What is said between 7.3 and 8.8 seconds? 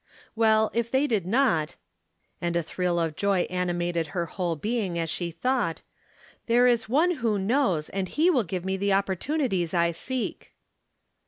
knows, and he will give me